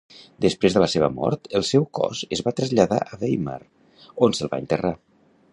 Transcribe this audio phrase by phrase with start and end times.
[0.45, 3.61] Després de la seva mort, el seu cos es va traslladar a Weimar,
[4.27, 4.97] on se'l va enterrar.